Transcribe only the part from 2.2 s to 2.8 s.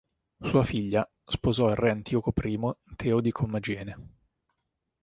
I